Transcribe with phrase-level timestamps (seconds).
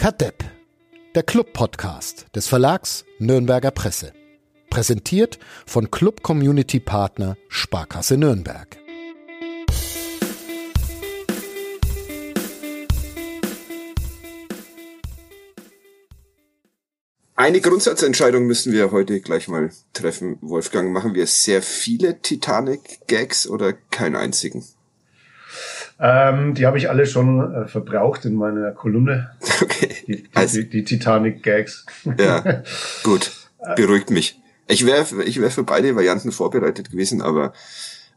[0.00, 0.42] Kadepp,
[1.14, 4.14] der Club-Podcast des Verlags Nürnberger Presse.
[4.70, 8.78] Präsentiert von Club Community Partner Sparkasse Nürnberg.
[17.34, 20.38] Eine Grundsatzentscheidung müssen wir heute gleich mal treffen.
[20.40, 24.64] Wolfgang, machen wir sehr viele Titanic-Gags oder keinen einzigen?
[26.00, 29.30] Ähm, die habe ich alle schon äh, verbraucht in meiner Kolumne.
[29.62, 29.94] Okay.
[30.06, 31.84] Die, die, Also- die, die Titanic-Gags.
[32.18, 32.62] Ja,
[33.02, 33.30] gut.
[33.76, 34.40] Beruhigt mich.
[34.68, 37.52] Ich wäre ich wär für beide Varianten vorbereitet gewesen, aber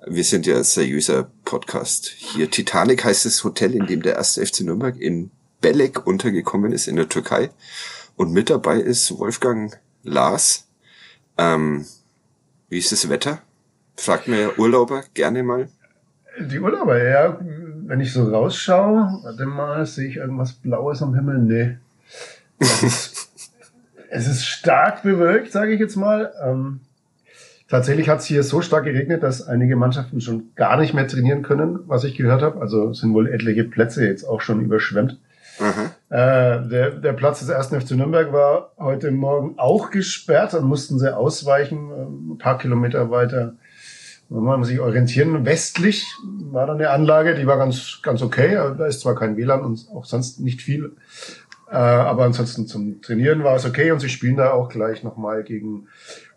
[0.07, 2.49] wir sind ja ein seriöser Podcast hier.
[2.49, 6.95] Titanic heißt das Hotel, in dem der erste FC Nürnberg in Belek untergekommen ist, in
[6.95, 7.49] der Türkei.
[8.15, 10.67] Und mit dabei ist Wolfgang Lars.
[11.37, 11.85] Ähm,
[12.69, 13.41] wie ist das Wetter?
[13.97, 15.67] Fragt mir Urlauber gerne mal.
[16.39, 17.39] Die Urlauber, ja,
[17.87, 21.39] wenn ich so rausschaue, warte mal, sehe ich irgendwas Blaues am Himmel?
[21.39, 21.77] Nee.
[22.59, 23.31] Es ist,
[24.09, 26.31] es ist stark bewölkt, sage ich jetzt mal.
[26.43, 26.81] Ähm,
[27.67, 31.43] tatsächlich hat es hier so stark geregnet, dass einige Mannschaften schon gar nicht mehr trainieren
[31.43, 32.61] können, was ich gehört habe.
[32.61, 35.19] Also sind wohl etliche Plätze jetzt auch schon überschwemmt.
[35.59, 35.91] Aha.
[36.09, 40.53] Äh, der, der Platz des ersten FC Nürnberg war heute Morgen auch gesperrt.
[40.53, 43.53] Dann mussten sie ausweichen, äh, ein paar Kilometer weiter.
[44.29, 45.45] Muss man sich orientieren.
[45.45, 46.05] Westlich
[46.51, 48.53] war da eine Anlage, die war ganz, ganz okay.
[48.77, 50.95] Da ist zwar kein WLAN und auch sonst nicht viel.
[51.69, 53.91] Äh, aber ansonsten zum Trainieren war es okay.
[53.91, 55.87] Und sie spielen da auch gleich nochmal gegen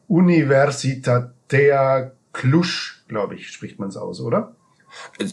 [0.08, 2.66] Universitatea Cluj,
[3.08, 4.54] glaube ich, spricht man es aus, oder?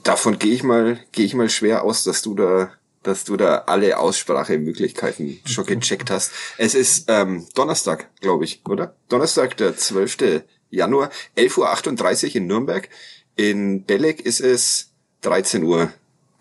[0.03, 2.71] Davon gehe ich mal, gehe ich mal schwer aus, dass du da,
[3.03, 6.31] dass du da alle Aussprachemöglichkeiten schon gecheckt hast.
[6.57, 8.95] Es ist ähm, Donnerstag, glaube ich, oder?
[9.09, 10.43] Donnerstag, der 12.
[10.73, 12.89] Januar, 11.38 Uhr in Nürnberg.
[13.35, 15.91] In Belek ist es 13 Uhr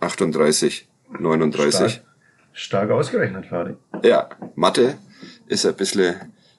[0.00, 0.88] 38,
[1.18, 1.92] 39.
[1.92, 2.02] Stark,
[2.52, 3.74] stark ausgerechnet, Fadi.
[4.02, 4.96] Ja, Mathe
[5.46, 6.14] ist ein bisschen,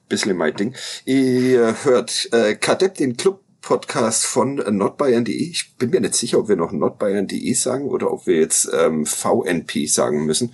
[0.07, 0.75] bisschen mein Ding.
[1.05, 5.33] Ihr hört äh, Kadepp, den Club-Podcast von nordbayern.de.
[5.33, 9.07] Ich bin mir nicht sicher, ob wir noch nordbayern.de sagen oder ob wir jetzt ähm,
[9.07, 10.53] VNP sagen müssen.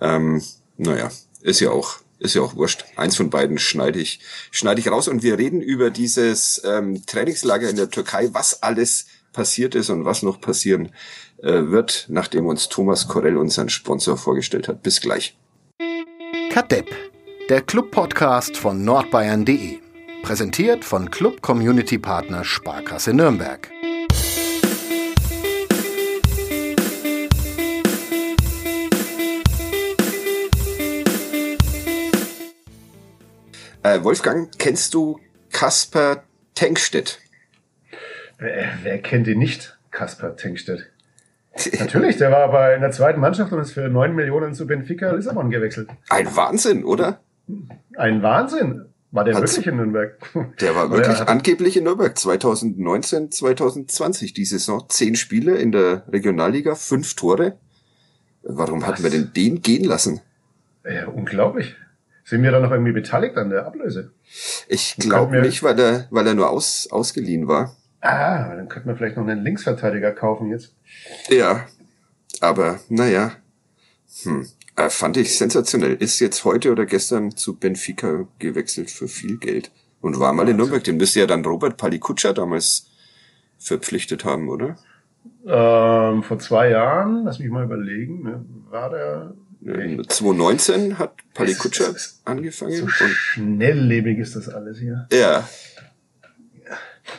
[0.00, 0.42] Ähm,
[0.76, 2.84] naja, ist ja auch ist ja auch wurscht.
[2.96, 4.20] Eins von beiden schneide ich,
[4.50, 9.06] schneide ich raus und wir reden über dieses ähm, Trainingslager in der Türkei, was alles
[9.32, 10.90] passiert ist und was noch passieren
[11.42, 14.82] äh, wird, nachdem uns Thomas Korell unseren Sponsor vorgestellt hat.
[14.82, 15.36] Bis gleich.
[16.50, 16.88] Kadepp,
[17.48, 19.78] der Club-Podcast von nordbayern.de.
[20.22, 23.70] Präsentiert von Club Community Partner Sparkasse Nürnberg.
[33.88, 35.18] Äh, Wolfgang, kennst du
[35.50, 37.20] Kasper Tenkstedt?
[38.38, 39.78] Wer, wer kennt ihn nicht?
[39.90, 40.86] Kaspar Tenkstedt.
[41.78, 45.10] Natürlich, der war bei in der zweiten Mannschaft und ist für 9 Millionen zu Benfica
[45.12, 45.88] Lissabon gewechselt.
[46.08, 47.20] Ein Wahnsinn, oder?
[47.96, 48.84] Ein Wahnsinn.
[49.10, 50.18] War der Hat's- wirklich in Nürnberg?
[50.60, 54.84] Der war wirklich hat- angeblich in Nürnberg 2019, 2020 die Saison.
[54.90, 57.56] Zehn Spiele in der Regionalliga, fünf Tore.
[58.42, 60.20] Warum hatten wir denn den gehen lassen?
[60.84, 61.74] Ja, unglaublich.
[62.28, 64.12] Sind wir da noch irgendwie beteiligt an der Ablöse?
[64.68, 67.74] Ich glaube nicht, weil er, weil er nur aus, ausgeliehen war.
[68.02, 70.74] Ah, dann könnten wir vielleicht noch einen Linksverteidiger kaufen jetzt.
[71.30, 71.64] Ja,
[72.42, 73.32] aber naja,
[74.24, 74.46] hm,
[74.76, 75.94] äh, fand ich sensationell.
[75.94, 79.70] Ist jetzt heute oder gestern zu Benfica gewechselt für viel Geld
[80.02, 80.84] und war mal in Nürnberg.
[80.84, 82.90] Den müsste ja dann Robert Palikutscher damals
[83.56, 84.76] verpflichtet haben, oder?
[85.46, 89.32] Ähm, vor zwei Jahren, lass mich mal überlegen, ne, war der
[89.66, 95.06] Ähm, 2019 hat Palikutscher Es ist- angefangen so schnelllebig ist das alles hier.
[95.12, 95.48] ja,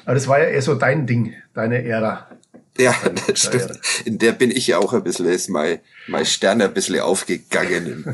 [0.06, 2.30] Aber das war ja eher so dein Ding, deine Ära.
[2.78, 2.96] ja,
[3.28, 3.80] das stimmt.
[4.06, 8.06] In der bin ich ja auch ein bisschen, ist mein, mein Stern ein bisschen aufgegangen
[8.06, 8.14] in,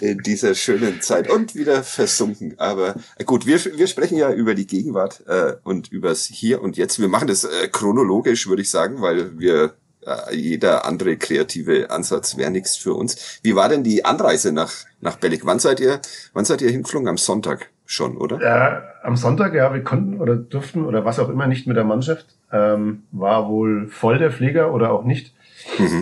[0.00, 2.54] in dieser schönen Zeit und wieder versunken.
[2.58, 6.76] Aber äh, gut, wir, wir sprechen ja über die Gegenwart äh, und übers Hier und
[6.76, 6.98] Jetzt.
[7.00, 9.74] Wir machen das äh, chronologisch, würde ich sagen, weil wir
[10.06, 13.40] äh, jeder andere kreative Ansatz wäre nichts für uns.
[13.42, 15.44] Wie war denn die Anreise nach, nach Belek?
[15.44, 16.00] Wann seid ihr,
[16.32, 17.08] wann seid ihr hingeflogen?
[17.08, 18.40] Am Sonntag schon, oder?
[18.40, 21.84] Ja, am Sonntag, ja, wir konnten oder durften oder was auch immer nicht mit der
[21.84, 22.26] Mannschaft.
[22.52, 25.34] Ähm, war wohl voll der Flieger oder auch nicht.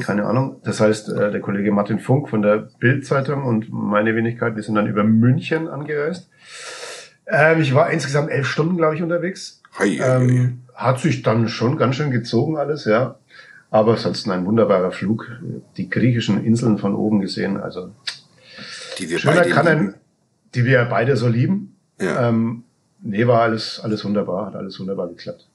[0.03, 0.61] Keine Ahnung.
[0.65, 4.75] Das heißt, äh, der Kollege Martin Funk von der Bild-Zeitung und meine Wenigkeit, wir sind
[4.75, 6.29] dann über München angereist.
[7.27, 9.63] Ähm, ich war insgesamt elf Stunden, glaube ich, unterwegs.
[9.79, 10.17] Hei, hei, hei.
[10.17, 13.17] Ähm, hat sich dann schon ganz schön gezogen alles, ja.
[13.73, 15.31] Aber ansonsten ein wunderbarer Flug.
[15.79, 17.57] Die griechischen Inseln von oben gesehen.
[17.57, 17.91] Also
[18.99, 19.95] die wir schöner beide kann ein,
[20.55, 21.75] die wir beide so lieben.
[21.99, 22.29] Ja.
[22.29, 22.65] Ähm,
[23.01, 25.49] nee, war alles, alles wunderbar, hat alles wunderbar geklappt.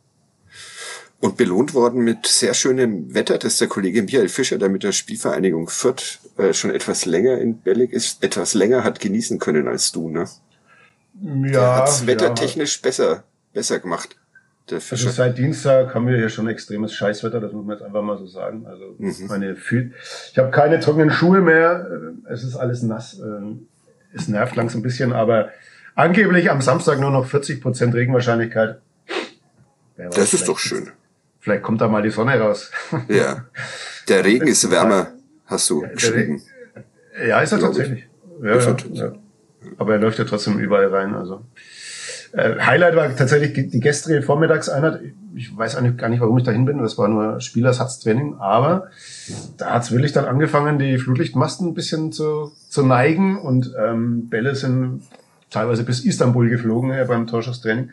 [1.20, 4.94] Und belohnt worden mit sehr schönem Wetter, dass der Kollege Michael Fischer, der mit der
[4.94, 9.92] Spielvereinigung Fürth äh, schon etwas länger in Bellig ist, etwas länger hat genießen können als
[9.92, 10.28] du, ne?
[11.22, 11.52] Ja.
[11.52, 12.82] Der hat's wettertechnisch ja.
[12.82, 13.24] besser,
[13.54, 14.16] besser gemacht.
[14.72, 18.18] Also seit Dienstag haben wir hier schon extremes Scheißwetter, das muss man jetzt einfach mal
[18.18, 18.66] so sagen.
[18.66, 19.28] Also mhm.
[19.28, 19.94] meine Fühl
[20.32, 21.88] ich habe keine trockenen Schuhe mehr,
[22.30, 23.20] es ist alles nass.
[23.20, 23.68] Ähm,
[24.14, 25.50] es nervt langsam ein bisschen, aber
[25.96, 28.80] angeblich am Samstag nur noch 40 Prozent Regenwahrscheinlichkeit.
[29.96, 30.92] Das ist doch schön.
[31.40, 32.72] Vielleicht kommt da mal die Sonne raus.
[33.08, 33.46] Ja.
[34.10, 35.14] Der Regen ist wärmer,
[35.46, 36.42] hast du geschrieben.
[37.26, 38.08] Ja, ist er tatsächlich.
[38.42, 39.14] Ja, ja, ja.
[39.78, 41.14] Aber er läuft ja trotzdem überall rein.
[41.14, 41.44] Also
[42.34, 45.02] äh, Highlight war tatsächlich die gestrige Vormittagseinheit.
[45.36, 46.80] Ich weiß eigentlich gar nicht, warum ich dahin bin.
[46.80, 48.36] Das war nur Spielersatztraining.
[48.40, 48.88] Aber
[49.58, 54.56] da hat's wirklich dann angefangen, die Flutlichtmasten ein bisschen zu, zu neigen und ähm, Bälle
[54.56, 55.02] sind
[55.50, 57.92] teilweise bis Istanbul geflogen ja, beim Torschusstraining.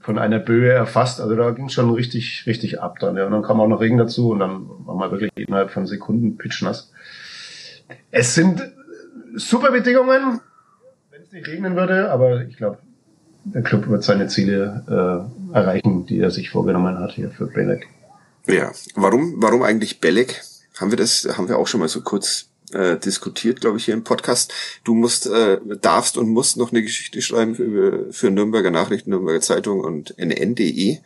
[0.00, 1.20] Von einer Böe erfasst.
[1.20, 3.16] Also da ging schon richtig, richtig ab dann.
[3.16, 3.26] Ja.
[3.26, 6.38] Und dann kam auch noch Regen dazu und dann war man wirklich innerhalb von Sekunden
[6.38, 6.92] pitchnass.
[8.10, 8.62] Es sind
[9.34, 10.40] super Bedingungen,
[11.10, 12.78] wenn es nicht regnen würde, aber ich glaube,
[13.44, 14.84] der Club wird seine Ziele
[15.52, 17.88] äh, erreichen, die er sich vorgenommen hat hier für Belek.
[18.46, 20.42] Ja, warum, warum eigentlich Belek?
[20.78, 23.94] Haben wir das, haben wir auch schon mal so kurz äh, diskutiert, glaube ich, hier
[23.94, 24.52] im Podcast.
[24.84, 29.40] Du musst, äh, darfst und musst noch eine Geschichte schreiben für, für Nürnberger Nachrichten, Nürnberger
[29.40, 30.98] Zeitung und nn.de.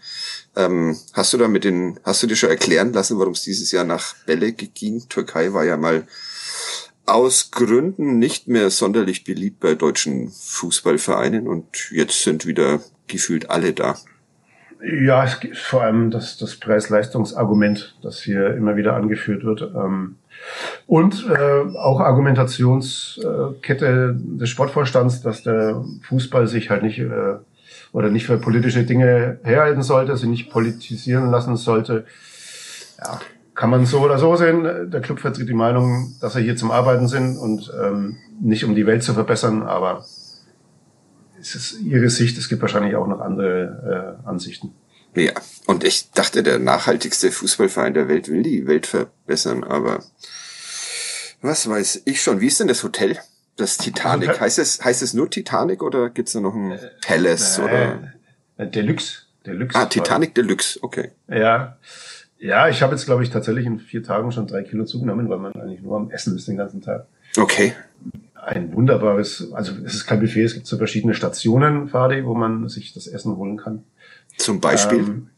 [0.57, 3.73] Ähm, hast du da mit den, hast du dir schon erklären lassen, warum es dieses
[3.73, 5.09] Jahr nach Belek ging?
[5.09, 6.07] Türkei war ja mal
[7.07, 13.73] aus Gründen nicht mehr sonderlich beliebt bei deutschen Fußballvereinen und jetzt sind wieder gefühlt alle
[13.73, 13.97] da.
[14.83, 19.63] Ja, es gibt vor allem das, das Preis-Leistungs-Argument, das hier immer wieder angeführt wird.
[19.63, 20.17] Ähm,
[20.87, 27.37] und äh, auch Argumentationskette des Sportvorstands, dass der Fußball sich halt nicht äh,
[27.93, 32.05] oder nicht für politische Dinge herhalten sollte, sich nicht politisieren lassen sollte.
[32.99, 33.21] Ja,
[33.55, 34.91] kann man so oder so sehen.
[34.91, 38.75] Der Club vertritt die Meinung, dass er hier zum Arbeiten sind und ähm, nicht um
[38.75, 40.05] die Welt zu verbessern, aber
[41.41, 42.37] es ist ihre Sicht.
[42.39, 44.73] Es gibt wahrscheinlich auch noch andere äh, Ansichten.
[45.15, 45.33] Ja,
[45.67, 50.03] und ich dachte, der nachhaltigste Fußballverein der Welt will die Welt verbessern, aber
[51.41, 52.41] was weiß ich schon.
[52.41, 53.19] Wie ist denn das Hotel?
[53.57, 54.31] Das Titanic.
[54.31, 57.63] Also, heißt es, heißt es nur Titanic oder gibt's da noch ein äh, Palace äh,
[57.63, 58.13] oder?
[58.57, 59.23] Äh, Deluxe.
[59.47, 59.79] Deluxe.
[59.79, 61.13] Ah, Titanic Deluxe, okay.
[61.29, 61.77] Ja.
[62.39, 65.39] Ja, ich habe jetzt, glaube ich, tatsächlich in vier Tagen schon drei Kilo zugenommen, weil
[65.39, 67.07] man eigentlich nur am Essen ist den ganzen Tag.
[67.37, 67.73] Okay.
[68.35, 72.69] Ein wunderbares, also es ist kein Buffet, es gibt so verschiedene Stationen, Fadi, wo man
[72.69, 73.85] sich das Essen holen kann.
[74.37, 74.99] Zum Beispiel?
[74.99, 75.31] Ähm,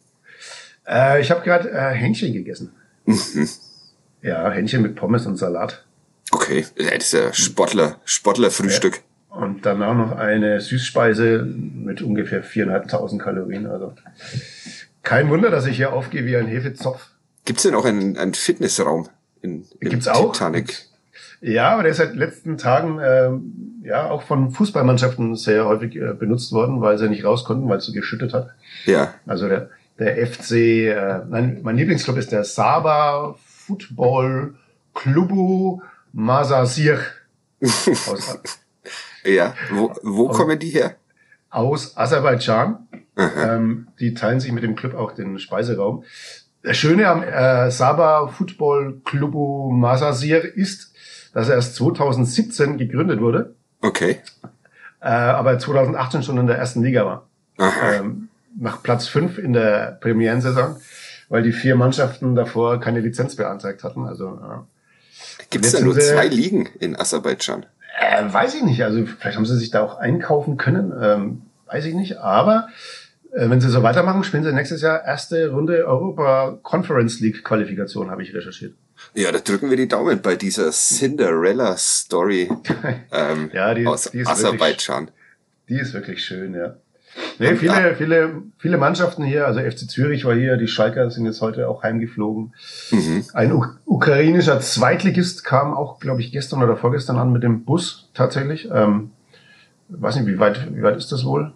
[0.87, 2.73] äh, ich habe gerade äh, Hähnchen gegessen.
[3.05, 3.49] Mhm.
[4.23, 5.85] Ja, Hähnchen mit Pommes und Salat.
[6.33, 8.97] Okay, das ist ja Sportler, Sportlerfrühstück.
[9.31, 9.37] Ja.
[9.37, 13.67] Und dann auch noch eine Süßspeise mit ungefähr 4.500 Kalorien.
[13.67, 13.93] Also
[15.07, 17.11] kein Wunder, dass ich hier aufgehe wie ein Hefezopf.
[17.45, 19.09] Gibt's denn auch einen, einen Fitnessraum
[19.41, 20.33] in, in Gibt's auch?
[20.33, 20.85] Titanic?
[21.41, 23.31] Ja, aber der ist seit letzten Tagen äh,
[23.87, 27.79] ja auch von Fußballmannschaften sehr häufig äh, benutzt worden, weil sie nicht raus konnten, weil
[27.79, 28.51] es so geschüttet hat.
[28.85, 29.15] Ja.
[29.27, 29.71] Also der,
[30.01, 34.57] der FC, äh, nein, mein Lieblingsclub ist der Saba Football
[34.93, 35.83] Clubu
[36.13, 36.99] Masasir.
[39.25, 40.97] ja, wo, wo aus, kommen die her?
[41.51, 42.89] Aus Aserbaidschan.
[43.17, 46.05] Ähm, die teilen sich mit dem Club auch den Speiseraum.
[46.63, 50.93] Das Schöne am äh, Saba Football Clubu Masasir ist,
[51.33, 53.55] dass er erst 2017 gegründet wurde.
[53.81, 54.21] Okay.
[55.01, 57.27] Äh, aber 2018 schon in der ersten Liga war.
[57.59, 60.77] Ähm, nach Platz 5 in der Premierensaison,
[61.29, 64.07] weil die vier Mannschaften davor keine Lizenz beantragt hatten.
[64.07, 64.67] Also ja.
[65.51, 67.67] Gibt es da nur zwei Ligen in Aserbaidschan?
[67.99, 68.83] Äh, weiß ich nicht.
[68.83, 70.93] Also vielleicht haben sie sich da auch einkaufen können.
[71.01, 72.19] Ähm, weiß ich nicht.
[72.19, 72.73] Aber äh,
[73.37, 78.23] wenn sie so weitermachen, spielen sie nächstes Jahr erste Runde Europa Conference League Qualifikation, habe
[78.23, 78.75] ich recherchiert.
[79.15, 82.51] Ja, da drücken wir die Daumen bei dieser Cinderella Story
[83.13, 85.07] ähm, ja, die, aus die Aserbaidschan.
[85.07, 85.17] Wirklich,
[85.69, 86.77] die ist wirklich schön, ja.
[87.39, 91.11] Nee, Und, viele, ah, viele, viele Mannschaften hier, also FC Zürich war hier, die Schalker
[91.11, 92.55] sind jetzt heute auch heimgeflogen.
[92.91, 93.25] Mhm.
[93.33, 93.53] Ein
[93.85, 98.69] ukrainischer Zweitligist kam auch, glaube ich, gestern oder vorgestern an mit dem Bus tatsächlich.
[98.73, 99.11] Ähm,
[99.89, 101.53] weiß nicht, wie weit, wie weit ist das wohl?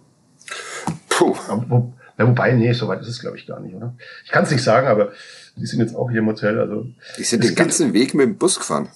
[1.21, 1.35] Puh.
[1.67, 3.93] Wo, ja, wobei, nee, so weit ist es, glaube ich, gar nicht, oder?
[4.25, 5.11] Ich kann es nicht sagen, aber
[5.55, 6.59] die sind jetzt auch hier im Hotel.
[6.59, 6.87] Also
[7.17, 8.89] die sind den ganzen Weg mit dem Bus gefahren.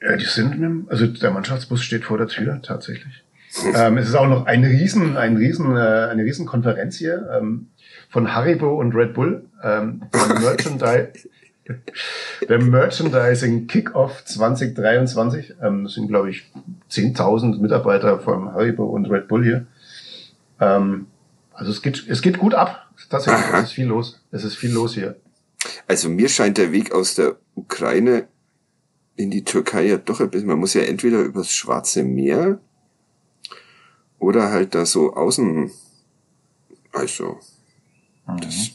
[0.00, 3.22] Ja, die sind mit dem, also der Mannschaftsbus steht vor der Tür tatsächlich.
[3.74, 7.68] ähm, es ist auch noch ein Riesen, ein Riesen, äh, eine Riesenkonferenz hier ähm,
[8.08, 9.44] von Haribo und Red Bull.
[9.62, 11.12] Ähm, der, Merchandise,
[12.48, 15.54] der Merchandising Kickoff 2023.
[15.62, 16.50] Ähm, das sind, glaube ich,
[16.90, 19.66] 10.000 Mitarbeiter von Haribo und Red Bull hier.
[20.58, 21.08] Ähm,
[21.54, 22.88] Also es geht, es geht gut ab.
[23.08, 23.58] Tatsächlich, Aha.
[23.58, 24.20] es ist viel los.
[24.30, 25.16] Es ist viel los hier.
[25.86, 28.28] Also mir scheint der Weg aus der Ukraine
[29.16, 32.60] in die Türkei ja doch ein bisschen, man muss ja entweder übers Schwarze Meer
[34.18, 35.70] oder halt da so außen,
[36.92, 37.38] also,
[38.26, 38.40] mhm.
[38.40, 38.70] das,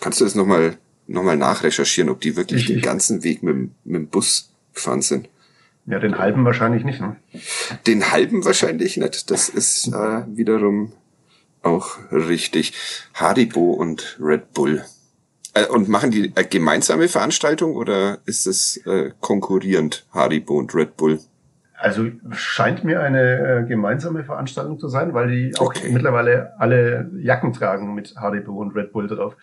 [0.00, 3.70] kannst du das nochmal noch mal nachrecherchieren, ob die wirklich ich, den ganzen Weg mit,
[3.84, 5.28] mit dem Bus gefahren sind?
[5.86, 7.16] Ja, den halben wahrscheinlich nicht, ne?
[7.86, 9.30] Den halben wahrscheinlich nicht.
[9.30, 10.92] Das ist äh, wiederum
[11.64, 12.74] auch richtig.
[13.14, 14.84] Haribo und Red Bull.
[15.54, 20.96] Äh, und machen die äh, gemeinsame Veranstaltung oder ist es äh, konkurrierend Haribo und Red
[20.96, 21.20] Bull?
[21.76, 25.90] Also scheint mir eine gemeinsame Veranstaltung zu sein, weil die auch okay.
[25.90, 29.36] mittlerweile alle Jacken tragen mit Haribo und Red Bull drauf.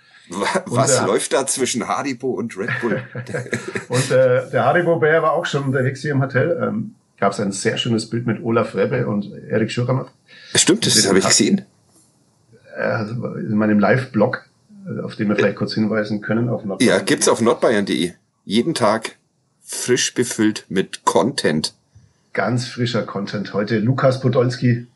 [0.66, 3.04] Was und, läuft da zwischen Haribo und Red Bull?
[3.90, 6.58] und der Haribo-Bär war auch schon unterwegs hier im Hotel.
[6.64, 10.08] Ähm, Gab es ein sehr schönes Bild mit Olaf Rebbe und Erik Schürrer.
[10.56, 11.66] Stimmt, das habe ich gesehen.
[12.82, 14.46] Äh, in meinem Live-Blog
[15.04, 16.50] auf den wir vielleicht kurz hinweisen können.
[16.50, 18.14] Auf ja, gibt's auf nordbayern.de.
[18.46, 19.18] Jeden Tag
[19.64, 21.74] frisch befüllt mit Content.
[22.34, 23.54] Ganz frischer Content.
[23.54, 24.88] Heute Lukas Podolski,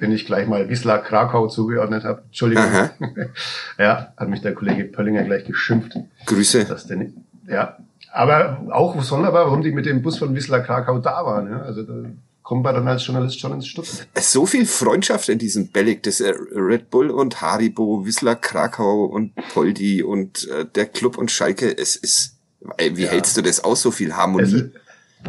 [0.00, 2.22] den ich gleich mal Wisla Krakau zugeordnet habe.
[2.26, 2.64] Entschuldigung.
[2.64, 2.90] Aha.
[3.78, 5.96] ja, hat mich der Kollege Pöllinger gleich geschimpft.
[6.26, 6.64] Grüße.
[6.64, 7.78] Dass denn, ja,
[8.12, 11.50] aber auch sonderbar, warum die mit dem Bus von Wisla Krakau da waren.
[11.50, 11.62] Ja?
[11.62, 11.94] Also da
[12.42, 14.06] kommt man dann als Journalist schon ins Stutzen.
[14.18, 19.34] So viel Freundschaft in diesem Bellig, das äh, Red Bull und Haribo, Wisla Krakau und
[19.52, 22.36] Poldi und äh, der Club und Schalke, es ist,
[22.78, 23.10] wie ja.
[23.10, 24.70] hältst du das aus, so viel Harmonie?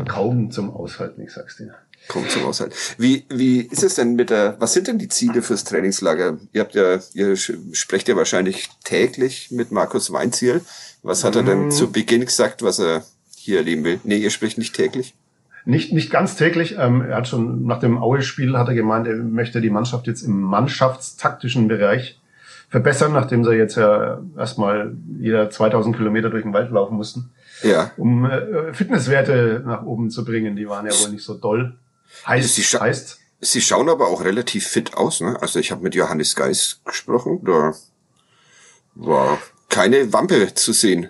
[0.07, 1.75] kaum zum Aushalten, ich sag's dir.
[2.07, 2.73] Kaum zum Aushalten.
[2.97, 6.39] Wie, wie ist es denn mit der, was sind denn die Ziele fürs Trainingslager?
[6.51, 10.61] Ihr habt ja, ihr sprecht ja wahrscheinlich täglich mit Markus Weinziel.
[11.03, 11.71] Was hat er denn mm.
[11.71, 13.99] zu Beginn gesagt, was er hier erleben will?
[14.03, 15.13] Nee, ihr sprecht nicht täglich?
[15.65, 16.75] Nicht, nicht ganz täglich.
[16.79, 20.23] Ähm, er hat schon nach dem Aue-Spiel hat er gemeint, er möchte die Mannschaft jetzt
[20.23, 22.19] im mannschaftstaktischen Bereich
[22.69, 27.31] verbessern, nachdem sie jetzt ja erstmal jeder 2000 Kilometer durch den Wald laufen mussten.
[27.63, 27.91] Ja.
[27.97, 30.55] Um äh, Fitnesswerte nach oben zu bringen.
[30.55, 31.77] Die waren ja wohl nicht so doll.
[32.25, 33.19] Heißt, sie, heißt.
[33.41, 35.37] Sie schauen aber auch relativ fit aus, ne?
[35.41, 37.73] Also ich habe mit Johannes Geis gesprochen, da
[38.95, 39.37] war
[39.69, 41.09] keine Wampe zu sehen.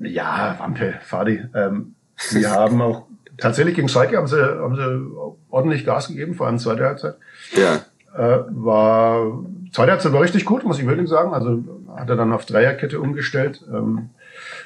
[0.00, 1.44] Ja, Wampe, Fadi.
[1.54, 3.06] Ähm, sie haben auch
[3.38, 7.16] tatsächlich gegen Schalke haben sie, haben sie ordentlich Gas gegeben, vor allem zweite Halbzeit.
[7.52, 7.84] Ja.
[8.16, 11.34] Äh, war, zweite Halbzeit war richtig gut, muss ich wirklich sagen.
[11.34, 11.62] Also
[11.96, 13.62] hat er dann auf Dreierkette umgestellt.
[13.68, 14.10] Ähm,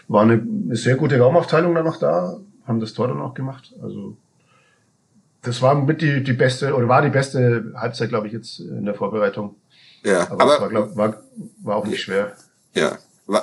[0.07, 3.75] war eine, eine sehr gute Raumaufteilung dann noch da, haben das Tor dann auch gemacht.
[3.83, 4.17] Also
[5.43, 8.85] das war mit die, die beste, oder war die beste Halbzeit, glaube ich, jetzt in
[8.85, 9.57] der Vorbereitung.
[10.03, 11.23] Ja, aber, aber war, glaub, war,
[11.63, 12.33] war auch nicht schwer.
[12.75, 12.99] Ja,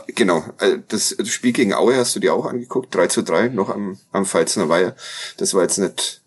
[0.08, 3.70] Genau, äh, das, Spiel gegen Aue hast du dir auch angeguckt, 3 zu 3, noch
[3.70, 4.96] am, am Pfalzner Weiher.
[5.38, 6.22] Das war jetzt nicht,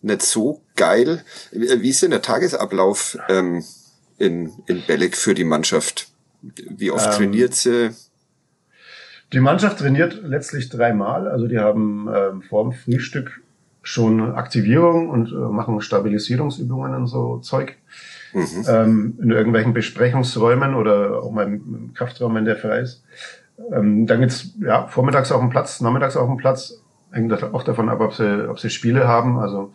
[0.00, 1.24] nicht so geil.
[1.50, 3.64] Wie ist denn der Tagesablauf ähm,
[4.18, 6.08] in, in Belek für die Mannschaft?
[6.42, 7.90] Wie oft ähm, trainiert sie?
[9.32, 11.26] Die Mannschaft trainiert letztlich dreimal.
[11.26, 13.40] Also die haben ähm, vor dem Frühstück
[13.82, 17.76] schon Aktivierung und äh, machen Stabilisierungsübungen und so Zeug
[18.32, 18.64] mhm.
[18.68, 23.04] ähm, in irgendwelchen Besprechungsräumen oder auch mal im Kraftraum, wenn der frei ist.
[23.72, 26.80] Ähm, dann geht's ja vormittags auf dem Platz, nachmittags auf dem Platz.
[27.12, 29.72] Hängt auch davon ab, ob sie, ob sie Spiele haben, also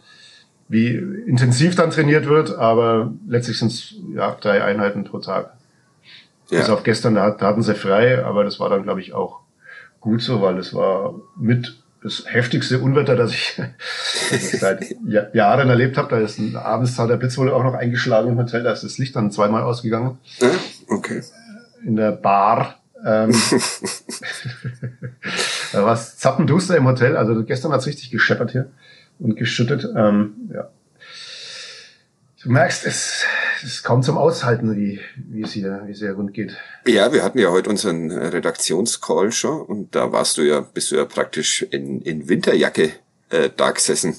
[0.67, 5.53] wie intensiv dann trainiert wird, aber letztlich sind es ja drei Einheiten pro Tag.
[6.49, 6.59] Ja.
[6.59, 9.41] Bis auf gestern, da, da hatten sie frei, aber das war dann, glaube ich, auch
[9.99, 13.59] gut so, weil es war mit das heftigste Unwetter, das ich,
[14.29, 14.95] das ich seit
[15.33, 16.09] Jahren erlebt habe.
[16.09, 18.61] Da ist ein, abends hat der Blitz wohl auch noch eingeschlagen im Hotel.
[18.61, 20.19] Da ist das Licht dann zweimal ausgegangen.
[20.87, 21.23] Okay.
[21.83, 22.75] In der Bar.
[23.03, 23.31] Ähm,
[25.73, 27.17] da war es zappenduster im Hotel.
[27.17, 28.67] Also gestern hat es richtig gescheppert hier
[29.17, 29.89] und geschüttet.
[29.95, 30.69] Ähm, ja.
[32.45, 33.25] Du merkst, es,
[33.63, 36.55] es kaum zum Aushalten, wie, wie es hier, wie es hier rund geht.
[36.85, 40.95] Ja, wir hatten ja heute unseren Redaktionscall schon und da warst du ja, bist du
[40.95, 42.91] ja praktisch in, in Winterjacke
[43.31, 44.15] äh, da gesessen.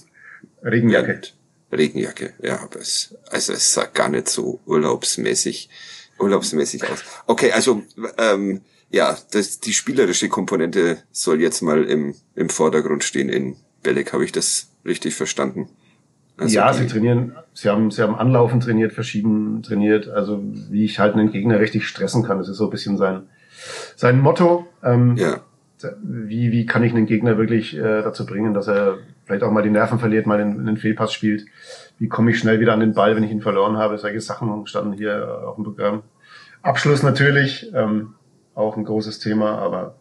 [0.65, 1.21] Regenjacke.
[1.23, 5.71] Ja, Regenjacke, ja, aber es, also es sah gar nicht so urlaubsmäßig,
[6.19, 7.05] urlaubsmäßig aus.
[7.29, 7.85] Okay, also
[8.19, 14.13] ähm, ja, das, die spielerische Komponente soll jetzt mal im, im Vordergrund stehen in Belek,
[14.13, 15.69] habe ich das richtig verstanden?
[16.39, 20.99] Also ja, sie trainieren, sie haben, sie haben Anlaufen trainiert, verschieben trainiert, also wie ich
[20.99, 22.39] halt einen Gegner richtig stressen kann.
[22.39, 23.23] Das ist so ein bisschen sein,
[23.97, 24.67] sein Motto.
[24.83, 25.41] Ähm, ja.
[26.03, 29.63] Wie, wie kann ich einen Gegner wirklich äh, dazu bringen, dass er vielleicht auch mal
[29.63, 31.47] die Nerven verliert, mal einen, einen Fehlpass spielt?
[31.99, 33.97] Wie komme ich schnell wieder an den Ball, wenn ich ihn verloren habe?
[33.99, 36.03] Solche Sachen standen hier auf dem Programm.
[36.63, 38.15] Abschluss natürlich, ähm,
[38.55, 39.97] auch ein großes Thema, aber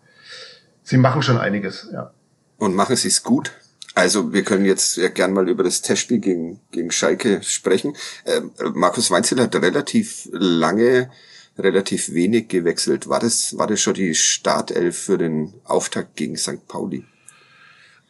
[0.81, 2.11] sie machen schon einiges, ja.
[2.57, 3.51] Und machen sie es gut?
[3.95, 7.95] Also wir können jetzt ja gern mal über das Testspiel gegen, gegen Schalke sprechen.
[8.25, 11.09] Ähm, Markus Weinzel hat relativ lange,
[11.57, 13.07] relativ wenig gewechselt.
[13.07, 16.67] War das, war das schon die Startelf für den Auftakt gegen St.
[16.67, 17.05] Pauli?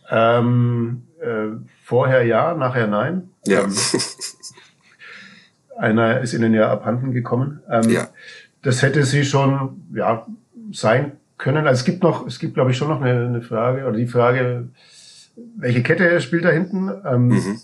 [0.10, 1.50] Ähm, äh,
[1.84, 3.30] vorher ja, nachher nein.
[3.46, 3.66] Ja.
[3.66, 3.76] Ähm,
[5.78, 7.62] einer ist ihnen ja abhanden gekommen.
[7.70, 8.10] Ähm, Ja.
[8.64, 10.26] Das hätte sie schon, ja,
[10.72, 11.68] sein können.
[11.68, 14.08] Also es gibt noch, es gibt glaube ich schon noch eine, eine Frage oder die
[14.08, 14.70] Frage,
[15.58, 16.90] welche Kette spielt da hinten?
[17.06, 17.60] Ähm, Mhm.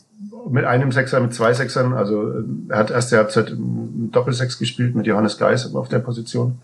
[0.49, 1.93] Mit einem Sechser, mit zwei Sechsern.
[1.93, 2.33] Also
[2.69, 6.57] er hat erste Halbzeit Doppelsechs gespielt mit Johannes Geis auf der Position.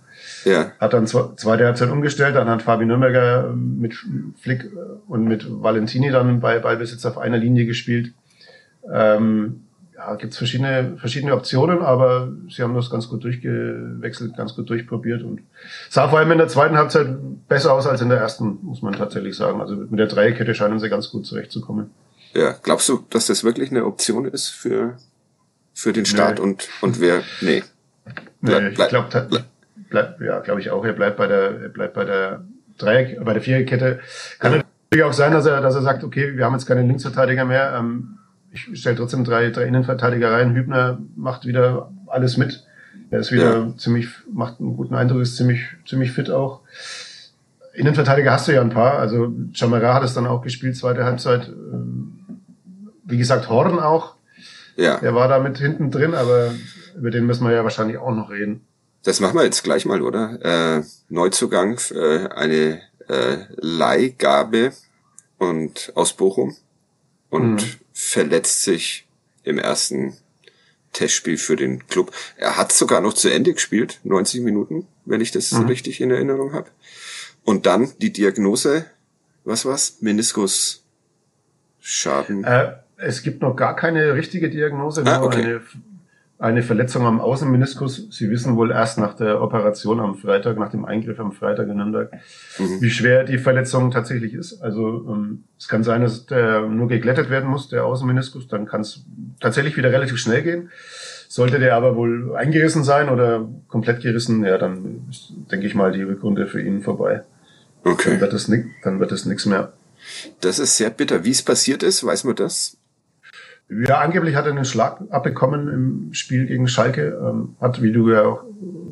[0.46, 3.94] Ja, Hat dann zwe- zweite Halbzeit umgestellt, dann hat Fabi Nürnberger ähm, mit
[4.40, 4.68] Flick
[5.08, 8.14] und mit Valentini dann bei Ballbesitz auf einer Linie gespielt.
[8.92, 9.62] Ähm,
[9.98, 15.24] ja, gibt's verschiedene, verschiedene Optionen, aber sie haben das ganz gut durchgewechselt, ganz gut durchprobiert
[15.24, 15.42] und
[15.89, 17.08] sah vor allem in der zweiten Halbzeit
[17.48, 19.60] besser aus als in der ersten, muss man tatsächlich sagen.
[19.60, 21.89] Also mit der Dreierkette scheinen sie ganz gut zurechtzukommen.
[22.34, 22.56] ja.
[22.62, 24.98] Glaubst du, dass das wirklich eine Option ist für,
[25.74, 26.44] für den Start Nee.
[26.44, 27.63] und, und wer, nee.
[28.42, 29.27] Bleib- Nee, ich glaube,
[29.89, 30.86] bleib, ja, glaube ich auch.
[30.86, 32.44] Er bleibt bei der, er bleibt bei der
[32.77, 34.00] Dreieck, bei der Viererkette.
[34.39, 37.46] Kann natürlich auch sein, dass er, dass er sagt, okay, wir haben jetzt keine Linksverteidiger
[37.46, 37.75] mehr.
[37.80, 38.17] Ähm,
[38.70, 40.56] ich stelle trotzdem drei, drei Innenverteidiger rein.
[40.56, 42.64] Hübner macht wieder alles mit.
[43.10, 43.78] Er ist wieder Ja.
[43.78, 46.62] ziemlich, macht einen guten Eindruck, ist ziemlich, ziemlich fit auch.
[47.74, 48.98] Innenverteidiger hast du ja ein paar.
[49.00, 51.48] Also Chamara hat es dann auch gespielt, zweite Halbzeit.
[51.48, 52.14] Ähm,
[53.10, 54.16] Wie gesagt, Horn auch.
[54.76, 56.52] Ja, Der war da mit hinten drin, aber
[56.98, 58.62] über den müssen wir ja wahrscheinlich auch noch reden.
[59.04, 60.38] das machen wir jetzt gleich mal, oder?
[60.78, 64.74] Äh, Neuzugang, äh, eine äh, Leihgabe
[65.38, 66.56] und aus Bochum
[67.29, 67.60] und Mhm.
[67.93, 69.07] verletzt sich
[69.43, 70.17] im ersten
[70.93, 72.12] Testspiel für den Club.
[72.38, 75.65] Er hat sogar noch zu Ende gespielt, 90 Minuten, wenn ich das Mhm.
[75.67, 76.69] richtig in Erinnerung habe.
[77.43, 78.86] Und dann die Diagnose,
[79.43, 79.98] was war's?
[80.01, 80.84] Meniskus
[81.79, 82.43] Schaden.
[82.43, 85.41] Äh, es gibt noch gar keine richtige Diagnose, Ah, nur okay.
[85.43, 85.62] eine,
[86.39, 88.08] eine Verletzung am Außenmeniskus.
[88.12, 91.77] Sie wissen wohl erst nach der Operation am Freitag, nach dem Eingriff am Freitag in
[91.77, 92.12] Nürnberg,
[92.60, 92.79] Mhm.
[92.82, 94.62] wie schwer die Verletzung tatsächlich ist.
[94.62, 98.48] Also ähm, es kann sein, dass der nur geglättet werden muss, der Außenmeniskus.
[98.48, 99.03] Dann kann es
[99.40, 100.70] tatsächlich wieder relativ schnell gehen.
[101.27, 105.92] Sollte der aber wohl eingerissen sein oder komplett gerissen, ja, dann ist, denke ich mal,
[105.92, 107.24] die Rückrunde für ihn vorbei.
[107.83, 108.18] Okay.
[108.83, 109.74] dann wird es nichts mehr.
[110.42, 111.25] Das ist sehr bitter.
[111.25, 112.76] Wie es passiert ist, weiß man das?
[113.70, 118.10] Ja, angeblich hat er einen Schlag abbekommen im Spiel gegen Schalke, ähm, hat, wie du
[118.10, 118.44] ja auch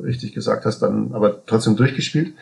[0.04, 2.34] richtig gesagt hast, dann aber trotzdem durchgespielt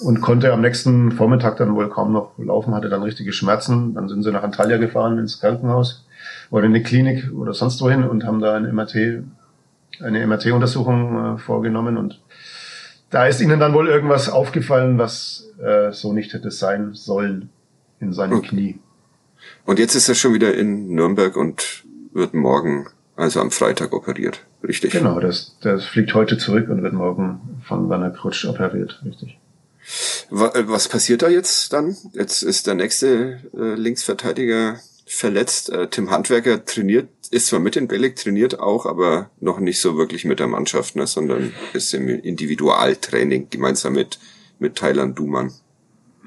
[0.00, 3.94] und konnte am nächsten Vormittag dann wohl kaum noch laufen, hatte dann richtige Schmerzen.
[3.94, 6.06] Dann sind sie nach Antalya gefahren ins Krankenhaus
[6.50, 9.22] oder in eine Klinik oder sonst wohin und haben da ein MRT,
[10.02, 12.20] eine MRT-Untersuchung äh, vorgenommen und
[13.10, 17.50] da ist ihnen dann wohl irgendwas aufgefallen, was äh, so nicht hätte sein sollen
[18.00, 18.48] in seinem Okay.
[18.48, 18.78] Knie.
[19.64, 24.44] Und jetzt ist er schon wieder in Nürnberg und wird morgen, also am Freitag, operiert.
[24.66, 24.92] Richtig?
[24.92, 29.38] Genau, das, das fliegt heute zurück und wird morgen von Werner Krutsch operiert, richtig.
[30.30, 31.96] Äh, Was passiert da jetzt dann?
[32.12, 35.70] Jetzt ist der nächste äh, Linksverteidiger verletzt.
[35.70, 39.96] Äh, Tim Handwerker trainiert, ist zwar mit in Belek, trainiert auch, aber noch nicht so
[39.96, 44.18] wirklich mit der Mannschaft, ne, sondern ist im Individualtraining gemeinsam mit,
[44.58, 45.52] mit Thailand Duman.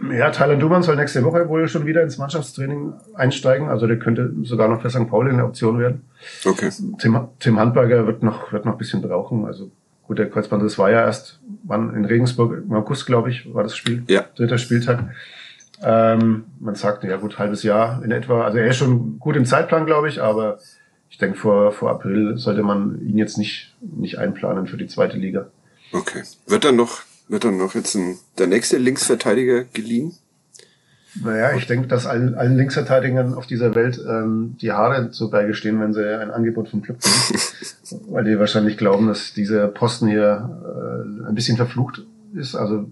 [0.10, 4.34] Ja, Thailand Duman soll nächste Woche wohl schon wieder ins Mannschaftstraining einsteigen, also der könnte
[4.44, 5.08] sogar noch für St.
[5.08, 6.02] Pauli eine Option werden.
[6.44, 6.70] Okay.
[7.00, 9.70] Tim, Tim Handberger wird noch, wird noch ein bisschen brauchen, also
[10.08, 13.64] gut, der Kreuzband, das war ja erst, wann in Regensburg, im August, glaube ich, war
[13.64, 14.26] das Spiel, Ja.
[14.36, 15.12] dritter Spieltag.
[15.84, 19.46] Ähm, man sagt, ja gut, halbes Jahr in etwa, also er ist schon gut im
[19.46, 20.60] Zeitplan, glaube ich, aber
[21.10, 25.18] ich denke, vor, vor April sollte man ihn jetzt nicht, nicht einplanen für die zweite
[25.18, 25.48] Liga.
[25.92, 26.22] Okay.
[26.48, 30.14] Wird dann noch, wird dann noch jetzt ein, der nächste Linksverteidiger geliehen?
[31.22, 35.54] Naja, ich denke, dass allen, allen Linksverteidigern auf dieser Welt ähm, die Haare zu Berge
[35.54, 37.40] stehen, wenn sie ein Angebot vom Club kriegen.
[38.14, 42.02] Weil die wahrscheinlich glauben, dass dieser Posten hier äh, ein bisschen verflucht
[42.34, 42.56] ist.
[42.56, 42.90] Also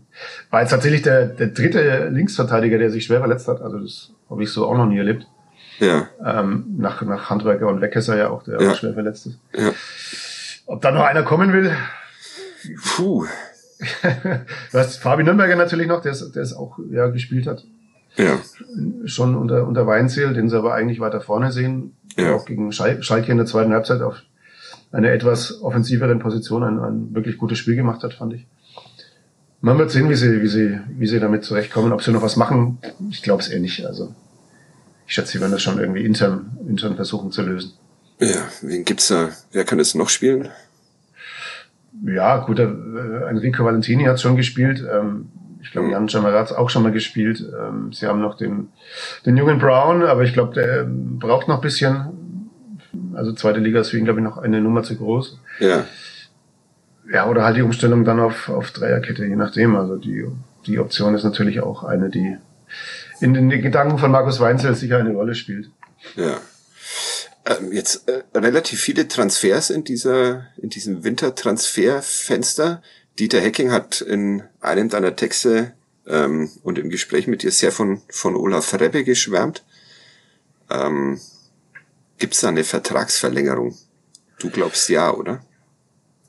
[0.49, 3.61] war jetzt tatsächlich der, der dritte Linksverteidiger, der sich schwer verletzt hat.
[3.61, 5.25] Also das habe ich so auch noch nie erlebt.
[5.79, 8.71] Ja, Ähm, nach, nach Handwerker und Weckesser ja auch, der Ja.
[8.71, 9.37] auch schwer verletzt ist.
[9.55, 9.71] ja.
[10.65, 11.71] Ob da noch einer kommen will,
[12.95, 13.25] Puh.
[13.79, 17.63] Du hast Fabi Nürnberger natürlich noch, der es, auch ja, gespielt hat.
[18.17, 18.39] Ja.
[19.05, 21.95] schon unter, unter Weinziel, den sie aber eigentlich weiter vorne sehen.
[22.17, 22.33] Ja.
[22.33, 24.23] Auch gegen Schal Schalke in der zweiten Halbzeit auf
[24.91, 28.47] einer etwas offensiveren Position ein, ein wirklich gutes Spiel gemacht hat, fand ich.
[29.61, 31.91] Man wird sehen, wie sie, wie sie, wie sie damit zurechtkommen.
[31.91, 33.85] Ob sie noch was machen, ich glaube es eher nicht.
[33.85, 34.15] Also
[35.05, 37.73] ich schätze, sie werden das schon irgendwie intern, intern versuchen zu lösen.
[38.19, 39.29] Ja, wen gibt's da?
[39.51, 40.49] Wer kann es noch spielen?
[42.05, 44.85] Ja, gut, äh, Enrico Valentini hat schon gespielt.
[44.91, 45.29] Ähm,
[45.61, 47.43] ich glaube, Jan Jamarat auch schon mal gespielt.
[47.59, 48.69] Ähm, sie haben noch den,
[49.25, 52.49] den jungen Brown, aber ich glaube, der ähm, braucht noch bisschen.
[53.13, 55.39] Also zweite Liga ist für ihn, glaube ich, noch eine Nummer zu groß.
[55.59, 55.85] Ja.
[57.11, 59.75] Ja, oder halt die Umstellung dann auf, auf Dreierkette, je nachdem.
[59.75, 60.25] Also die,
[60.65, 62.37] die Option ist natürlich auch eine, die
[63.19, 65.71] in den Gedanken von Markus Weinzel sicher eine Rolle spielt.
[66.15, 66.37] Ja.
[67.49, 72.83] Ähm, jetzt äh, relativ viele Transfers in dieser in diesem Wintertransferfenster.
[73.17, 75.73] Dieter Hecking hat in einem deiner Texte
[76.05, 79.63] ähm, und im Gespräch mit dir sehr von von Olaf Rebbe geschwärmt.
[80.69, 81.19] Ähm,
[82.19, 83.75] Gibt es da eine Vertragsverlängerung?
[84.37, 85.43] Du glaubst ja, oder?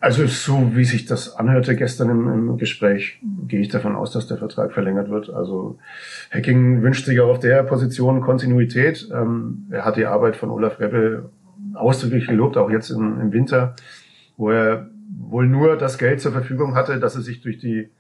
[0.01, 4.27] Also so wie sich das anhörte gestern im, im, Gespräch, gehe ich davon aus, dass
[4.27, 5.29] der Vertrag verlängert wird.
[5.29, 5.79] Also
[6.31, 9.11] Hacking wünscht sich auch auf der Position Kontinuität.
[9.13, 11.31] Ähm, er hat die Arbeit von Olaf Rebbe
[11.75, 13.77] ausdrücklich gelobt, auch jetzt im, im Winter,
[14.39, 17.91] wo er wohl nur das Geld zur Verfügung hatte, dass er sich durch die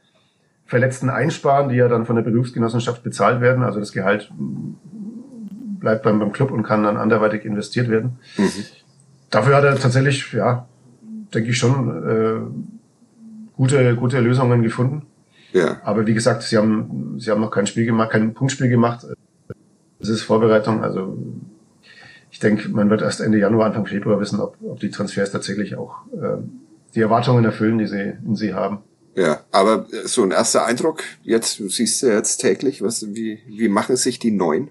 [0.64, 3.62] Verletzten einsparen, die ja dann von der Berufsgenossenschaft bezahlt werden.
[3.62, 4.32] Also das Gehalt
[5.80, 8.18] bleibt beim, beim Club und kann dann anderweitig investiert werden.
[8.38, 8.48] Mhm.
[9.28, 10.66] Dafür hat er tatsächlich, ja,
[11.34, 15.02] denke ich, schon äh, gute, gute Lösungen gefunden.
[15.52, 15.80] Ja.
[15.84, 19.06] Aber wie gesagt, sie haben, sie haben noch kein Spiel gemacht, kein Punktspiel gemacht.
[19.98, 20.82] Das ist Vorbereitung.
[20.82, 21.18] Also
[22.30, 25.76] ich denke, man wird erst Ende Januar, Anfang Februar wissen, ob, ob die Transfers tatsächlich
[25.76, 26.38] auch äh,
[26.94, 28.78] die Erwartungen erfüllen, die sie in sie haben.
[29.16, 33.68] Ja, aber so ein erster Eindruck, jetzt, du siehst ja jetzt täglich, was, wie, wie
[33.68, 34.70] machen sich die Neuen?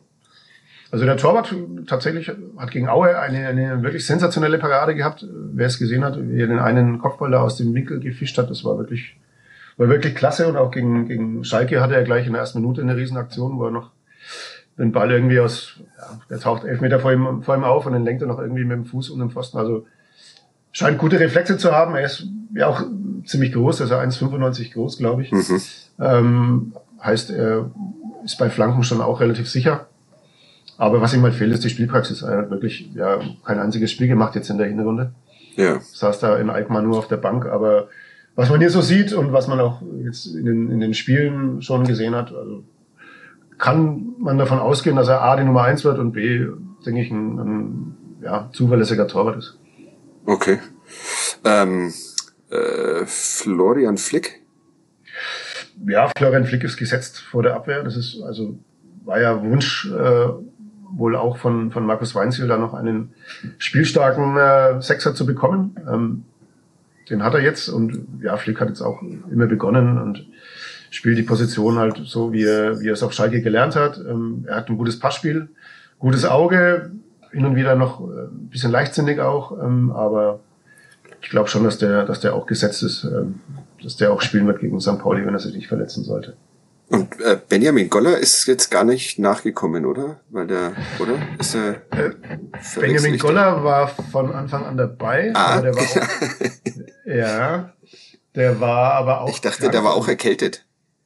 [0.91, 1.54] Also der Torwart
[1.86, 5.25] tatsächlich hat gegen Aue eine, eine wirklich sensationelle Parade gehabt.
[5.30, 8.49] Wer es gesehen hat, wie er den einen Kopfball da aus dem Winkel gefischt hat,
[8.49, 9.15] das war wirklich,
[9.78, 10.47] war wirklich klasse.
[10.47, 13.65] Und auch gegen, gegen Schalke hatte er gleich in der ersten Minute eine Riesenaktion, wo
[13.65, 13.91] er noch
[14.80, 17.93] den Ball irgendwie aus, ja, der taucht elf Meter vor ihm, vor ihm auf und
[17.93, 19.58] dann lenkt er noch irgendwie mit dem Fuß um den Pfosten.
[19.58, 19.86] Also
[20.71, 21.95] scheint gute Reflexe zu haben.
[21.95, 22.25] Er ist
[22.56, 22.82] ja auch
[23.25, 25.32] ziemlich groß, also 1,95 groß, glaube ich.
[25.32, 25.62] Mhm.
[25.99, 26.73] Ähm,
[27.04, 27.69] heißt, er
[28.23, 29.88] ist bei Flanken schon auch relativ sicher.
[30.80, 32.22] Aber was ihm halt fehlt, ist die Spielpraxis.
[32.22, 35.12] Er hat wirklich ja, kein einziges Spiel gemacht jetzt in der Hinrunde.
[35.58, 35.82] Ja.
[35.82, 37.89] Saß da in Alkmaar nur auf der Bank, aber
[38.36, 41.62] was man hier so sieht und was man auch jetzt in den, in den Spielen
[41.62, 42.63] schon gesehen hat, also
[43.58, 46.48] kann man davon ausgehen, dass er A die Nummer eins wird und B,
[46.86, 49.60] denke ich, ein, ein ja, zuverlässiger Torwart ist.
[50.26, 50.60] Okay.
[51.44, 51.92] Ähm,
[52.52, 54.44] äh, Florian Flick?
[55.86, 57.84] Ja, Florian Flick ist gesetzt vor der Abwehr.
[57.84, 58.58] Das ist also
[59.04, 60.30] war ja Wunsch äh,
[60.91, 63.13] wohl auch von, von Markus Weinziel da noch einen
[63.58, 65.75] spielstarken äh, Sechser zu bekommen.
[65.91, 66.23] Ähm,
[67.10, 70.28] den hat er jetzt und ja, Flick hat jetzt auch immer begonnen und
[70.91, 73.97] spielt die Position halt so, wie er, wie er es auf Schalke gelernt hat.
[73.97, 75.49] Ähm, er hat ein gutes Passspiel,
[75.97, 76.91] gutes Auge,
[77.32, 80.39] hin und wieder noch äh, ein bisschen leichtsinnig auch, ähm, aber
[81.21, 83.39] ich glaube schon, dass der, dass der auch gesetzt ist, ähm,
[83.84, 84.99] dass der auch spielen wird gegen St.
[84.99, 86.36] Pauli, wenn er sich nicht verletzen sollte.
[86.89, 90.21] Und äh, Benjamin Goller ist jetzt gar nicht nachgekommen, oder?
[90.30, 91.19] Weil der, oder?
[91.39, 92.12] Ist er äh,
[92.80, 95.32] Benjamin Goller war von Anfang an dabei.
[95.36, 95.58] Ah.
[95.58, 96.45] Aber der war auch,
[97.06, 97.73] ja,
[98.36, 99.30] der war aber auch.
[99.30, 99.71] Ich dachte, krank.
[99.71, 100.65] der war auch erkältet.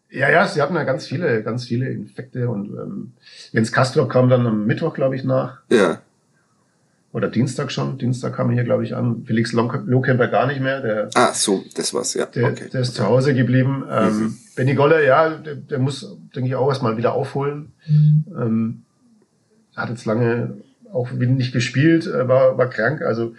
[0.09, 3.13] Ja, ja, sie hatten ja ganz viele, ganz viele Infekte und ähm,
[3.51, 5.63] Jens Castro kam dann am Mittwoch, glaube ich, nach.
[5.69, 6.02] Ja
[7.13, 7.99] oder Dienstag schon.
[7.99, 9.23] Dienstag kam er hier, glaube ich, an.
[9.25, 10.81] Felix Lohkemper gar nicht mehr.
[10.81, 12.25] Der, ah, so, das war's, ja.
[12.25, 12.69] Der, okay.
[12.73, 13.85] der ist zu Hause geblieben.
[13.89, 14.37] Ähm, mhm.
[14.55, 17.71] Benny Goller, ja, der, der muss, denke ich, auch erstmal wieder aufholen.
[17.87, 18.25] Mhm.
[18.35, 18.81] Ähm,
[19.75, 20.57] hat jetzt lange
[20.91, 23.03] auch nicht gespielt, äh, war, war krank.
[23.03, 23.35] Also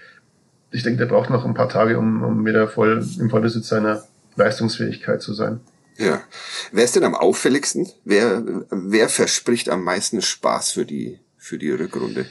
[0.71, 4.05] ich denke, der braucht noch ein paar Tage, um, um wieder voll im Vollbesitz seiner
[4.37, 5.61] Leistungsfähigkeit zu sein.
[5.97, 6.23] Ja.
[6.71, 7.89] Wer ist denn am auffälligsten?
[8.05, 12.27] Wer, wer verspricht am meisten Spaß für die, für die Rückrunde?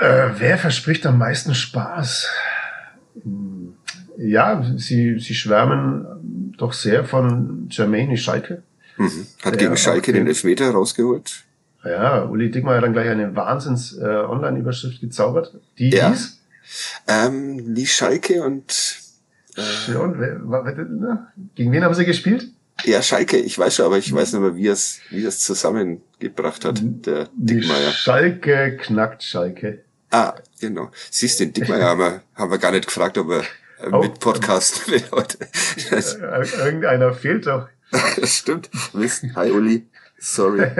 [0.00, 2.26] Äh, wer verspricht am meisten Spaß?
[4.16, 8.62] Ja, sie, sie schwärmen doch sehr von Jermaine Schalke.
[8.96, 9.26] Mhm.
[9.44, 11.44] Hat gegen Schalke den Elfmeter rausgeholt.
[11.84, 15.54] Ja, Uli Dickmann hat dann gleich eine Wahnsinns-Online-Überschrift äh, gezaubert.
[15.78, 16.10] Die ja.
[16.10, 16.40] hieß?
[17.06, 18.98] Ähm, die Schalke und...
[19.56, 22.48] Äh, wer, gegen wen haben sie gespielt?
[22.84, 26.64] Ja, Schalke, ich weiß schon, aber ich weiß nicht mehr, wie es, wie es zusammengebracht
[26.64, 27.90] hat, der Dickmeier.
[27.90, 29.84] Schalke knackt Schalke.
[30.10, 30.90] Ah, genau.
[31.10, 33.42] Siehst du, den Dickmeier haben wir, haben wir gar nicht gefragt, ob er
[33.80, 34.02] äh, oh.
[34.02, 35.38] mit Podcast will heute.
[35.90, 37.68] Äh, Irgendeiner fehlt doch.
[37.90, 38.70] das stimmt.
[39.36, 39.86] Hi Uli.
[40.18, 40.66] Sorry.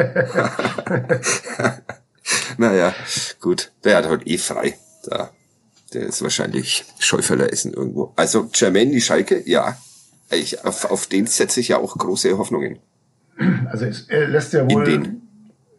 [2.59, 2.93] naja,
[3.41, 3.71] gut.
[3.85, 4.77] Der hat heute eh frei.
[5.05, 5.31] Da.
[5.95, 8.13] Der ist wahrscheinlich Schäuferler essen irgendwo.
[8.17, 9.77] Also Jermaine die Schalke, ja.
[10.31, 12.81] Ich, auf, auf den setze ich ja auch große Hoffnungen.
[13.71, 15.23] Also es, er lässt ja wohl in,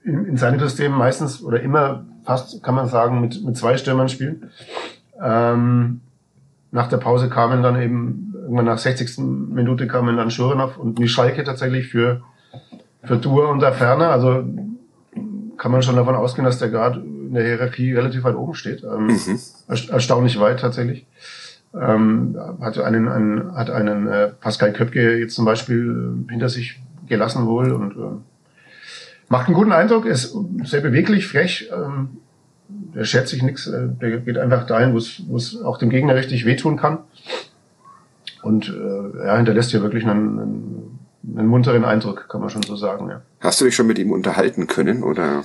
[0.03, 4.09] in, in seinem System meistens oder immer fast, kann man sagen, mit, mit zwei Stürmern
[4.09, 4.49] spielen.
[5.21, 6.01] Ähm,
[6.71, 9.17] nach der Pause kamen dann eben irgendwann nach 60.
[9.19, 12.21] Minute kamen dann Schuranov und Mischalke tatsächlich für,
[13.03, 14.07] für Tour und der Ferne.
[14.07, 14.43] Also
[15.57, 18.83] kann man schon davon ausgehen, dass der gerade in der Hierarchie relativ weit oben steht.
[18.83, 19.39] Ähm, mhm.
[19.67, 21.05] Erstaunlich weit tatsächlich.
[21.73, 26.81] Ähm, hat einen, einen, hat einen äh, Pascal Köpke jetzt zum Beispiel äh, hinter sich
[27.07, 28.17] gelassen wohl und äh,
[29.31, 32.17] macht einen guten Eindruck, ist sehr beweglich, frech, ähm,
[32.67, 34.97] der schert sich nichts, äh, der geht einfach dahin, wo
[35.37, 36.99] es auch dem Gegner richtig wehtun kann.
[38.43, 40.99] Und äh, er hinterlässt hier wirklich einen, einen,
[41.37, 43.09] einen munteren Eindruck, kann man schon so sagen.
[43.09, 43.21] Ja.
[43.39, 45.43] Hast du dich schon mit ihm unterhalten können oder?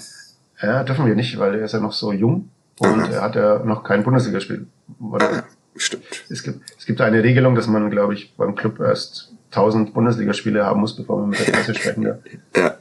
[0.61, 2.49] Ja, dürfen wir nicht, weil er ist ja noch so jung
[2.81, 3.13] und Aha.
[3.13, 4.67] er hat ja noch kein Bundesligaspiel.
[5.13, 5.43] Ah,
[5.77, 6.05] stimmt.
[6.29, 10.65] Es gibt, es gibt eine Regelung, dass man, glaube ich, beim Club erst 1000 Bundesligaspiele
[10.65, 12.19] haben muss, bevor man mit der Presse sprechen darf.
[12.57, 12.75] ja,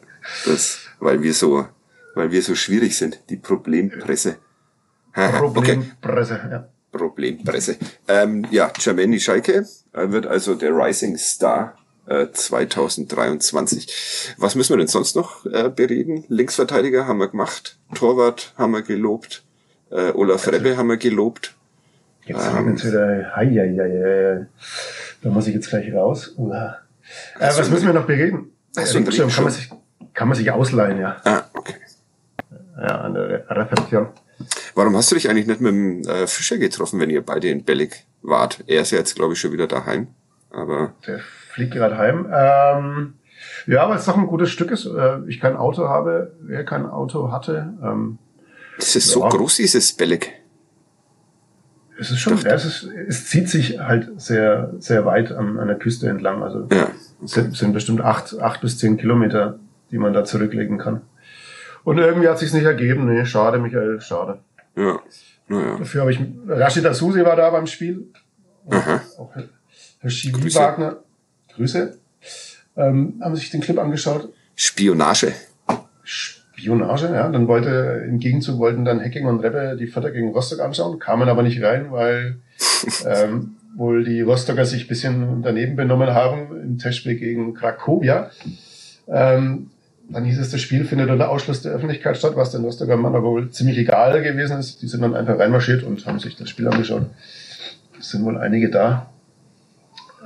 [0.45, 1.67] das, weil wir so,
[2.13, 4.37] weil wir so schwierig sind, die Problempresse.
[5.13, 6.51] Problempresse, okay.
[6.51, 6.67] ja.
[6.91, 7.77] Problempresse.
[8.07, 11.77] Ähm, ja, Jermaine Schalke wird also der Rising Star
[12.07, 14.35] äh, 2023.
[14.37, 16.25] Was müssen wir denn sonst noch äh, bereden?
[16.27, 19.43] Linksverteidiger haben wir gemacht, Torwart haben wir gelobt,
[19.91, 21.55] äh, Olaf also, Rebbe haben wir gelobt.
[22.25, 24.47] Jetzt ähm, jetzt wieder, hei, hei, hei,
[25.21, 26.35] da muss ich jetzt gleich raus.
[26.37, 26.71] Äh,
[27.39, 28.51] was müssen wir noch bereden?
[28.75, 29.69] Hast du einen sich
[30.15, 31.17] kann man sich ausleihen, ja.
[31.23, 31.75] Ah, okay.
[32.77, 34.07] Ja, an der Rezeption.
[34.73, 37.63] Warum hast du dich eigentlich nicht mit dem äh, Fischer getroffen, wenn ihr beide in
[37.63, 38.63] Bellig wart?
[38.67, 40.07] Er ist ja jetzt, glaube ich, schon wieder daheim.
[40.51, 42.27] Aber der fliegt gerade heim.
[42.33, 43.13] Ähm,
[43.67, 44.85] ja, weil es doch ein gutes Stück ist.
[44.85, 47.73] Äh, ich kein Auto habe, wer kein Auto hatte.
[47.83, 48.17] Ähm,
[48.77, 49.13] ist es ja.
[49.13, 50.33] so groß, dieses Bellig?
[51.97, 55.67] Es ist schon, ja, es, ist, es zieht sich halt sehr, sehr weit an, an
[55.67, 56.43] der Küste entlang.
[56.43, 56.91] Also ja, okay.
[57.23, 59.59] sind, sind bestimmt acht, acht bis zehn Kilometer,
[59.95, 61.03] die man da zurücklegen kann.
[61.85, 63.05] Und irgendwie hat sich's nicht ergeben.
[63.05, 64.39] Nee, schade, Michael, schade.
[64.75, 64.99] Ja.
[65.47, 65.77] Naja.
[65.77, 68.07] Dafür habe ich, Rashida Susi war da beim Spiel.
[68.69, 69.01] Aha.
[69.17, 69.31] Auch
[70.01, 70.59] Herr Schiwi Grüße.
[70.59, 70.97] Wagner.
[71.55, 71.97] Grüße.
[72.75, 74.33] Ähm, haben sich den Clip angeschaut.
[74.53, 75.31] Spionage.
[76.03, 77.29] Spionage, ja.
[77.29, 81.29] Dann wollte, im Gegenzug wollten dann Hacking und Rebbe die Vater gegen Rostock anschauen, kamen
[81.29, 82.39] aber nicht rein, weil
[83.05, 88.29] ähm, wohl die Rostocker sich bisschen daneben benommen haben im Testspiel gegen Krakowia.
[89.07, 89.69] Ähm,
[90.09, 93.15] dann hieß es, das Spiel findet unter Ausschluss der Öffentlichkeit statt, was den Rostocker Mann
[93.15, 94.81] aber wohl ziemlich egal gewesen ist.
[94.81, 97.07] Die sind dann einfach reinmarschiert und haben sich das Spiel angeschaut.
[97.99, 99.09] Es sind wohl einige da.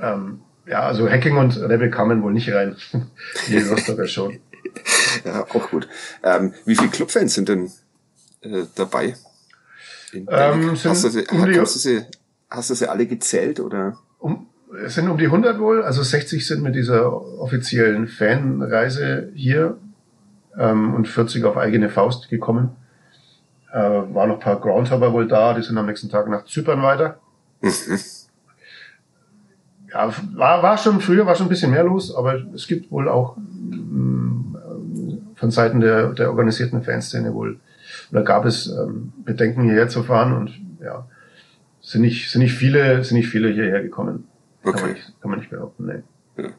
[0.00, 2.76] Ähm, ja, also Hacking und Rebel kamen wohl nicht rein.
[3.48, 4.38] Die Rostocker schon.
[5.24, 5.88] Ja, auch gut.
[6.22, 7.72] Ähm, wie viele Clubfans sind denn
[8.42, 9.14] äh, dabei?
[10.12, 12.02] Ähm, hast, du sie, um hast, du sie,
[12.48, 13.98] hast du sie alle gezählt oder?
[14.18, 14.46] Um,
[14.84, 19.78] es sind um die 100 wohl, also 60 sind mit dieser offiziellen Fanreise hier
[20.56, 22.76] ähm, und 40 auf eigene Faust gekommen.
[23.72, 26.82] Äh, war noch ein paar Groundhopper wohl da, die sind am nächsten Tag nach Zypern
[26.82, 27.18] weiter.
[29.92, 33.08] ja, war, war schon früher, war schon ein bisschen mehr los, aber es gibt wohl
[33.08, 34.56] auch ähm,
[35.34, 37.58] von Seiten der, der organisierten Fanszene wohl,
[38.10, 40.52] oder gab es ähm, Bedenken hierher zu fahren und
[40.82, 41.06] ja,
[41.80, 44.24] sind nicht, sind nicht viele, sind nicht viele hierher gekommen.
[44.62, 44.72] Okay.
[44.72, 46.42] Kann man nicht, kann man nicht behaupten, nee.
[46.42, 46.50] Ja.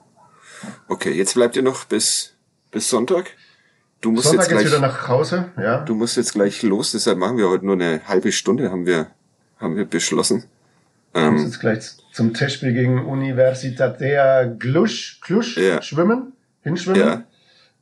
[0.87, 2.33] Okay, jetzt bleibt ihr noch bis,
[2.71, 3.31] bis Sonntag.
[4.01, 5.81] Du musst Sonntag jetzt gleich, wieder nach Hause, ja.
[5.81, 9.07] Du musst jetzt gleich los, deshalb machen wir heute nur eine halbe Stunde, haben wir,
[9.59, 10.45] haben wir beschlossen.
[11.13, 11.81] Ähm, du musst jetzt gleich
[12.13, 15.81] zum Testspiel gegen Universitatea Glusch, Klusch ja.
[15.81, 16.33] schwimmen,
[16.63, 17.01] hinschwimmen.
[17.01, 17.25] Ja.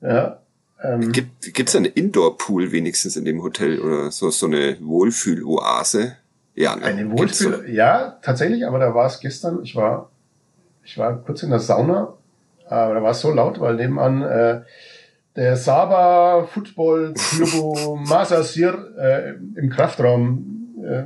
[0.01, 0.41] ja.
[0.81, 6.15] Ähm, Gibt gibt's einen Indoor-Pool wenigstens in dem Hotel oder so so eine Wohlfühl-Oase?
[6.55, 6.83] Ja, ne?
[6.83, 7.69] eine Wohlfühl.
[7.69, 9.59] Ja, tatsächlich, aber da war es gestern.
[9.63, 10.09] Ich war,
[10.83, 12.13] ich war kurz in der Sauna,
[12.67, 14.61] aber da war es so laut, weil nebenan äh,
[15.35, 21.03] der Saba Football Club Masasir äh, im Kraftraum äh,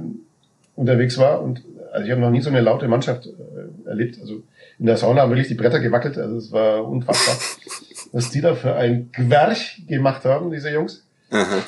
[0.76, 4.18] unterwegs war und also ich habe noch nie so eine laute Mannschaft äh, erlebt.
[4.20, 4.42] Also
[4.80, 7.36] in der Sauna haben wirklich die Bretter gewackelt, also es war unfassbar,
[8.12, 11.06] was die da für ein Gwerch gemacht haben, diese Jungs.
[11.30, 11.60] Aha.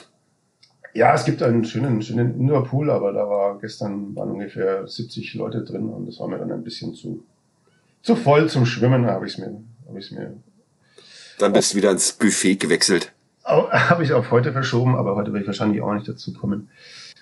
[0.96, 5.62] Ja, es gibt einen schönen, schönen Indoor-Pool, aber da war gestern waren ungefähr 70 Leute
[5.62, 7.26] drin und das war mir dann ein bisschen zu,
[8.02, 10.38] zu voll zum Schwimmen, habe ich es mir, habe ich mir.
[11.38, 13.12] Dann bist du wieder ins Buffet gewechselt.
[13.44, 16.70] Habe ich auf heute verschoben, aber heute werde ich wahrscheinlich auch nicht dazu kommen,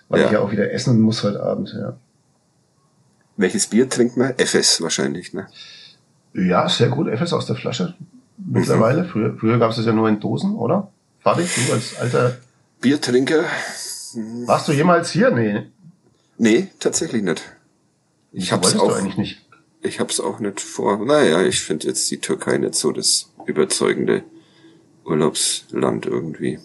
[0.07, 0.27] weil ja.
[0.27, 1.97] ich ja auch wieder essen muss heute Abend, ja.
[3.35, 4.33] Welches Bier trinkt man?
[4.37, 5.47] FS wahrscheinlich, ne?
[6.33, 7.09] Ja, sehr gut.
[7.09, 7.95] FS aus der Flasche.
[8.37, 9.03] Mittlerweile.
[9.03, 9.07] Mhm.
[9.07, 10.91] Früher, früher gab es das ja nur in Dosen, oder?
[11.19, 12.37] Fabi, du als alter
[12.83, 13.45] Biertrinker.
[14.45, 15.31] Warst du jemals hier?
[15.31, 15.67] Nee.
[16.37, 17.41] Nee, tatsächlich nicht.
[18.33, 19.41] Ich hab's auch eigentlich nicht.
[19.81, 21.03] Ich hab's auch nicht vor.
[21.03, 24.23] Naja, ich finde jetzt die Türkei nicht so das überzeugende
[25.05, 26.59] Urlaubsland irgendwie.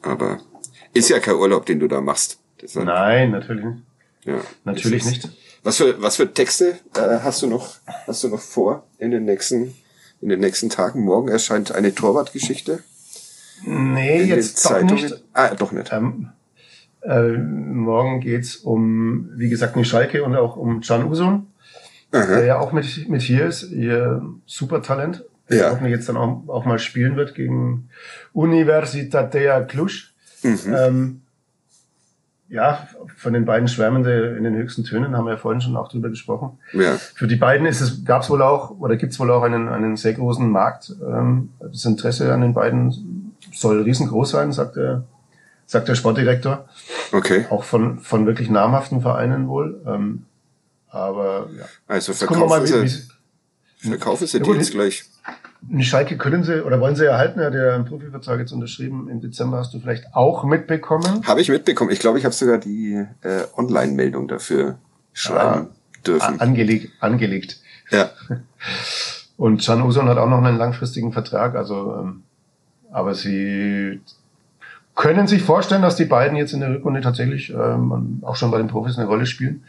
[0.00, 0.40] Aber
[0.92, 2.38] ist ja kein Urlaub, den du da machst.
[2.62, 2.86] Deshalb.
[2.86, 3.82] Nein, natürlich nicht.
[4.24, 5.28] Ja, natürlich nicht.
[5.64, 7.74] Was für, was für Texte äh, hast du noch,
[8.06, 9.74] hast du noch vor in den nächsten,
[10.20, 11.02] in den nächsten Tagen?
[11.02, 12.84] Morgen erscheint eine Torwartgeschichte.
[13.62, 15.22] Nee, in jetzt doch nicht.
[15.32, 15.92] Ah, doch nicht.
[15.92, 16.30] Ähm,
[17.02, 21.46] äh, morgen geht's um, wie gesagt, eine Schalke und auch um Can Usun,
[22.12, 25.70] der ja auch mit, mit hier ist, ihr Supertalent, der Ja.
[25.70, 27.88] hoffentlich jetzt dann auch, auch mal spielen wird gegen
[28.32, 30.04] Universitatea Cluj.
[30.42, 30.74] Mhm.
[30.74, 31.20] Ähm,
[32.48, 32.86] ja,
[33.16, 36.08] von den beiden Schwärmende in den höchsten Tönen haben wir ja vorhin schon auch drüber
[36.08, 36.58] gesprochen.
[36.72, 36.92] Ja.
[37.14, 39.68] Für die beiden ist es, gab es wohl auch, oder gibt es wohl auch einen,
[39.68, 40.94] einen sehr großen Markt.
[41.06, 43.23] Ähm, das Interesse an den beiden
[43.54, 45.04] soll riesengroß sein, sagt der,
[45.66, 46.68] sagt der Sportdirektor.
[47.12, 47.46] Okay.
[47.50, 49.80] Auch von, von wirklich namhaften Vereinen wohl.
[49.86, 50.24] Ähm,
[50.88, 51.64] aber ja.
[51.88, 55.04] Also wir mal, wie, sie, wie, sie Ja, die jetzt gleich.
[55.62, 57.40] die Schalke können sie oder wollen sie erhalten.
[57.40, 59.08] Er hat ja einen Profivertrag jetzt unterschrieben.
[59.08, 61.26] Im Dezember hast du vielleicht auch mitbekommen.
[61.26, 61.90] Habe ich mitbekommen.
[61.90, 64.78] Ich glaube, ich habe sogar die äh, Online-Meldung dafür
[65.12, 65.68] schreiben
[66.06, 66.38] dürfen.
[66.40, 67.60] A- Angelegt, angelegt.
[67.90, 68.10] ja.
[69.36, 72.22] Und Can Uson hat auch noch einen langfristigen Vertrag, also ähm,
[72.94, 74.00] aber sie
[74.94, 78.58] können sich vorstellen, dass die beiden jetzt in der Rückrunde tatsächlich ähm, auch schon bei
[78.58, 79.64] den Profis eine Rolle spielen.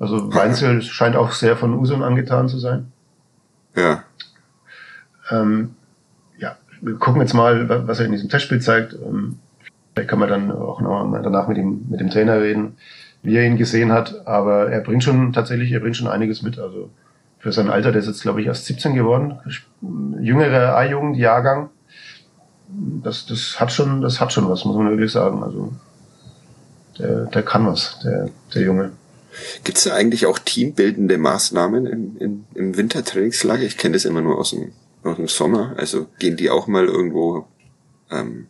[0.00, 2.90] Also Weinzel scheint auch sehr von Uson angetan zu sein.
[3.76, 4.04] Ja.
[5.30, 5.74] Ähm,
[6.38, 8.94] ja, wir gucken jetzt mal, wa- was er in diesem Testspiel zeigt.
[8.94, 9.38] Ähm,
[9.92, 12.76] vielleicht kann man dann auch noch danach mit ihm, mit dem Trainer reden,
[13.22, 14.26] wie er ihn gesehen hat.
[14.26, 16.58] Aber er bringt schon tatsächlich, er bringt schon einiges mit.
[16.58, 16.90] Also
[17.38, 19.38] für sein Alter, der ist jetzt, glaube ich, erst 17 geworden.
[20.20, 21.68] Jüngere A-Jugend-Jahrgang.
[23.02, 25.42] Das, das hat schon, das hat schon was, muss man wirklich sagen.
[25.42, 25.72] Also
[26.98, 28.92] der, der kann was, der, der Junge.
[29.64, 33.62] Gibt es da eigentlich auch teambildende Maßnahmen im, im, im Wintertrainingslager?
[33.62, 34.72] Ich kenne das immer nur aus dem,
[35.04, 35.74] aus dem Sommer.
[35.76, 37.46] Also gehen die auch mal irgendwo
[38.10, 38.46] ähm,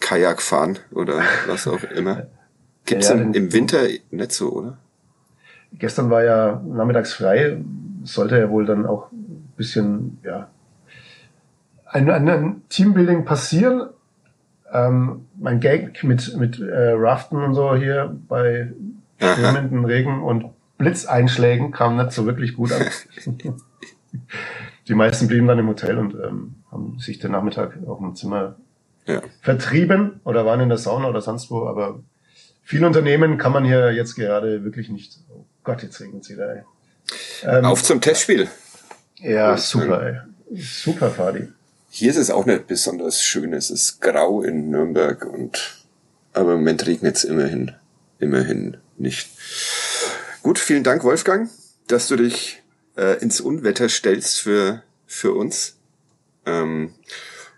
[0.00, 2.26] Kajak fahren oder was auch immer?
[2.86, 3.78] Gibt's Ja, ja, im, den- im Winter
[4.10, 4.78] nicht so, oder?
[5.74, 7.62] Gestern war ja nachmittags frei,
[8.04, 10.48] sollte ja wohl dann auch ein bisschen, ja,
[11.92, 13.88] ein, ein, ein Teambuilding passieren.
[14.72, 18.72] Ähm, mein Gag mit, mit äh, Raften und so hier bei
[19.18, 20.46] stürmenden Regen und
[20.78, 22.82] Blitzeinschlägen kam nicht so wirklich gut an.
[24.88, 28.56] Die meisten blieben dann im Hotel und ähm, haben sich den Nachmittag auf dem Zimmer
[29.06, 29.20] Ja.
[29.40, 32.00] vertrieben oder waren in der Sauna oder sonst wo, aber
[32.62, 35.18] viele Unternehmen kann man hier jetzt gerade wirklich nicht.
[35.30, 36.62] Oh Gott, jetzt regnet es wieder, ey.
[37.44, 38.48] Ähm, Auf zum Testspiel.
[39.18, 40.56] ja, super, ey.
[40.60, 41.48] Super, Fadi.
[41.94, 43.52] Hier ist es auch nicht besonders schön.
[43.52, 45.84] Es ist grau in Nürnberg und
[46.32, 47.72] aber im Moment regnet es immerhin,
[48.18, 49.28] immerhin nicht.
[50.42, 51.50] Gut, vielen Dank, Wolfgang,
[51.88, 52.62] dass du dich
[52.96, 55.76] äh, ins Unwetter stellst für für uns.
[56.46, 56.94] Ähm,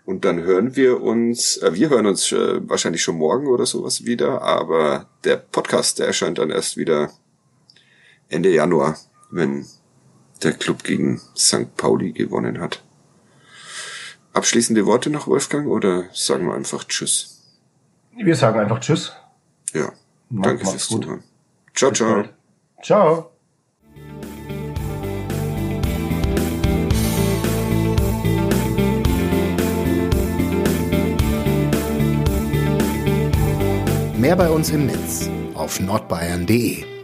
[0.03, 4.03] und dann hören wir uns, äh, wir hören uns äh, wahrscheinlich schon morgen oder sowas
[4.03, 7.09] wieder, aber der Podcast, der erscheint dann erst wieder
[8.27, 8.99] Ende Januar,
[9.31, 9.65] wenn
[10.43, 11.73] der Club gegen St.
[11.77, 12.84] Pauli gewonnen hat.
[14.35, 17.41] Abschließende Worte noch, Wolfgang, oder sagen wir einfach Tschüss?
[18.17, 19.13] Wir sagen einfach Tschüss.
[19.73, 19.93] Ja,
[20.29, 21.03] Mach- danke fürs gut.
[21.05, 21.23] Zuhören.
[21.73, 22.13] Ciao, Bis ciao.
[22.15, 22.33] bald.
[22.83, 23.31] Ciao.
[34.17, 36.94] Mehr bei uns im Netz auf nordbayern.de.